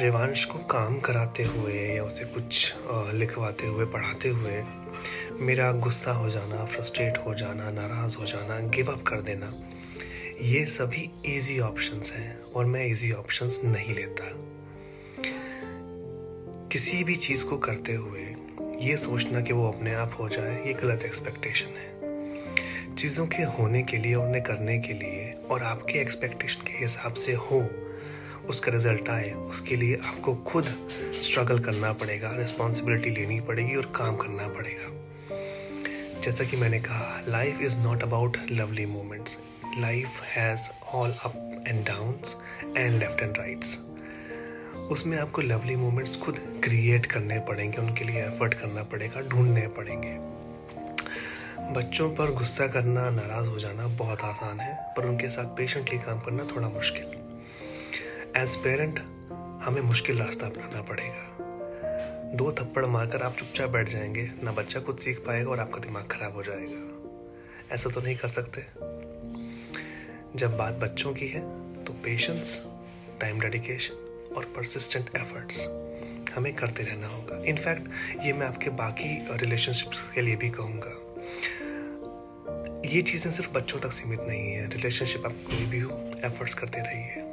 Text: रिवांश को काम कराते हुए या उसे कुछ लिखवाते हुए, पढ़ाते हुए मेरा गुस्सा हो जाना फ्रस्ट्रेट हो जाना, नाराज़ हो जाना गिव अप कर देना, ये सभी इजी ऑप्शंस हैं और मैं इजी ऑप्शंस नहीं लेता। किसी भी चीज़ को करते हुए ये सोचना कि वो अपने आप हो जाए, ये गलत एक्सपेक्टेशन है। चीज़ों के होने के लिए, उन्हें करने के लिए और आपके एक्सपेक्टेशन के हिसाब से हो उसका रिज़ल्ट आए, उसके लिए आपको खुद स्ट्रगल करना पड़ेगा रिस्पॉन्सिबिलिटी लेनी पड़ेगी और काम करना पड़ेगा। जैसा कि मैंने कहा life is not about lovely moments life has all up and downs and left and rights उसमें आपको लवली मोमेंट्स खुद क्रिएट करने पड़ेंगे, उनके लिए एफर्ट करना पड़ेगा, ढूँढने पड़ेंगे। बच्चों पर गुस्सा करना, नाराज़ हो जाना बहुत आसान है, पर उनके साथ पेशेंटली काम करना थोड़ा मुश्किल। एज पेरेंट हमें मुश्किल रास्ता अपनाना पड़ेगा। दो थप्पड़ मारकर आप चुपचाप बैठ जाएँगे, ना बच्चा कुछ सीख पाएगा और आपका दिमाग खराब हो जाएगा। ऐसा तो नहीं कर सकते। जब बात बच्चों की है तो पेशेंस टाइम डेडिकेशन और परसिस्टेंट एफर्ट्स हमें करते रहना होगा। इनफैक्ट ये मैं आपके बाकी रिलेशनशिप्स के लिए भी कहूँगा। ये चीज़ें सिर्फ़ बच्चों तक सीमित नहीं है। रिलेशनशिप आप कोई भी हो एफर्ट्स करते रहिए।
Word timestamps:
रिवांश 0.00 0.44
को 0.44 0.58
काम 0.70 0.98
कराते 1.00 1.42
हुए 1.42 1.74
या 1.96 2.02
उसे 2.04 2.24
कुछ 2.24 2.74
लिखवाते 3.14 3.66
हुए, 3.66 3.84
पढ़ाते 3.84 4.28
हुए 4.28 4.62
मेरा 5.40 5.70
गुस्सा 5.72 6.12
हो 6.12 6.28
जाना 6.30 6.64
फ्रस्ट्रेट 6.64 7.18
हो 7.18 7.34
जाना, 7.34 7.70
नाराज़ 7.70 8.16
हो 8.16 8.24
जाना 8.24 8.58
गिव 8.68 8.90
अप 8.92 9.02
कर 9.02 9.20
देना, 9.20 9.52
ये 10.42 10.64
सभी 10.66 11.10
इजी 11.26 11.58
ऑप्शंस 11.60 12.12
हैं 12.12 12.40
और 12.46 12.66
मैं 12.66 12.86
इजी 12.86 13.12
ऑप्शंस 13.12 13.60
नहीं 13.64 13.94
लेता। 13.94 14.24
किसी 16.72 17.02
भी 17.04 17.16
चीज़ 17.16 17.44
को 17.44 17.56
करते 17.58 17.94
हुए 17.94 18.24
ये 18.80 18.96
सोचना 18.96 19.40
कि 19.40 19.52
वो 19.52 19.66
अपने 19.68 19.94
आप 19.94 20.16
हो 20.20 20.28
जाए, 20.28 20.62
ये 20.66 20.72
गलत 20.74 21.02
एक्सपेक्टेशन 21.02 21.76
है। 21.76 22.94
चीज़ों 22.94 23.26
के 23.26 23.42
होने 23.58 23.82
के 23.82 23.96
लिए, 23.96 24.14
उन्हें 24.14 24.42
करने 24.44 24.78
के 24.78 24.92
लिए 24.92 25.32
और 25.50 25.62
आपके 25.62 25.98
एक्सपेक्टेशन 25.98 26.66
के 26.66 26.78
हिसाब 26.78 27.14
से 27.14 27.32
हो 27.32 27.60
उसका 28.48 28.72
रिज़ल्ट 28.72 29.08
आए, 29.08 29.32
उसके 29.32 29.76
लिए 29.76 29.96
आपको 29.96 30.34
खुद 30.34 30.64
स्ट्रगल 31.22 31.58
करना 31.58 31.92
पड़ेगा 31.92 32.34
रिस्पॉन्सिबिलिटी 32.36 33.10
लेनी 33.10 33.40
पड़ेगी 33.40 33.76
और 33.76 33.92
काम 33.96 34.16
करना 34.16 34.48
पड़ेगा। 34.48 34.92
जैसा 36.20 36.44
कि 36.44 36.56
मैंने 36.56 36.80
कहा 36.80 37.22
life 37.28 37.60
is 37.60 37.78
not 37.78 38.02
about 38.02 38.36
lovely 38.50 38.86
moments 38.86 39.38
life 39.78 40.20
has 40.22 40.70
all 40.94 41.10
up 41.24 41.64
and 41.68 41.84
downs 41.86 42.36
and 42.76 42.98
left 42.98 43.22
and 43.22 43.38
rights 43.38 43.78
उसमें 44.90 45.18
आपको 45.18 45.42
लवली 45.42 45.76
मोमेंट्स 45.76 46.16
खुद 46.16 46.38
क्रिएट 46.64 47.06
करने 47.06 47.38
पड़ेंगे, 47.38 47.78
उनके 47.78 48.04
लिए 48.04 48.22
एफर्ट 48.22 48.54
करना 48.54 48.82
पड़ेगा, 48.82 49.20
ढूँढने 49.20 49.66
पड़ेंगे। 49.68 50.16
बच्चों 51.74 52.10
पर 52.10 52.30
गुस्सा 52.30 52.66
करना, 52.66 53.10
नाराज़ 53.10 53.48
हो 53.48 53.58
जाना 53.58 53.86
बहुत 53.86 54.20
आसान 54.20 54.60
है, 54.60 54.94
पर 54.96 55.06
उनके 55.06 55.30
साथ 55.30 55.56
पेशेंटली 55.56 55.98
काम 55.98 56.20
करना 56.20 56.44
थोड़ा 56.56 56.68
मुश्किल। 56.68 57.25
एज 58.36 58.56
पेरेंट 58.56 58.98
हमें 59.64 59.80
मुश्किल 59.82 60.18
रास्ता 60.18 60.46
अपनाना 60.46 60.82
पड़ेगा। 60.82 62.32
दो 62.34 62.52
थप्पड़ 62.52 62.84
मारकर 62.86 63.22
आप 63.22 63.36
चुपचाप 63.36 63.70
बैठ 63.70 63.88
जाएँगे, 63.88 64.30
ना 64.42 64.52
बच्चा 64.52 64.80
कुछ 64.80 65.00
सीख 65.00 65.18
पाएगा 65.18 65.50
और 65.50 65.60
आपका 65.60 65.78
दिमाग 65.78 66.06
खराब 66.10 66.34
हो 66.34 66.42
जाएगा। 66.42 67.74
ऐसा 67.74 67.90
तो 67.90 68.00
नहीं 68.00 68.16
कर 68.16 68.28
सकते। 68.28 68.62
जब 70.38 70.56
बात 70.56 70.74
बच्चों 70.74 71.14
की 71.14 71.28
है 71.28 71.40
तो 71.84 71.92
पेशेंस 71.92 72.62
टाइम 73.20 73.40
डेडिकेशन 73.40 73.94
और 74.36 74.44
परसिस्टेंट 74.44 75.10
एफर्ट्स 75.16 75.66
हमें 76.36 76.54
करते 76.54 76.82
रहना 76.82 77.06
होगा। 77.06 77.42
इनफैक्ट 77.44 77.88
ये 78.24 78.32
मैं 78.32 78.46
आपके 78.46 78.70
बाकी 78.70 79.28
रिलेशनशिप्स 79.36 80.02
के 80.14 80.20
लिए 80.20 80.36
भी 80.36 80.50
कहूँगा। 80.50 80.94
ये 82.88 83.02
चीज़ें 83.02 83.32
सिर्फ़ 83.32 83.52
बच्चों 83.52 83.80
तक 83.80 83.92
सीमित 83.92 84.20
नहीं 84.20 84.52
है। 84.52 84.68
रिलेशनशिप 84.68 85.26
आप 85.26 85.32
कोई 85.32 85.66
भी 85.66 85.80
हो 85.80 86.10
एफर्ट्स 86.24 86.54
करते 86.54 86.80
रहिए। 86.80 87.25